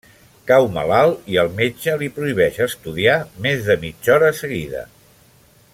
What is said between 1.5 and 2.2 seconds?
metge li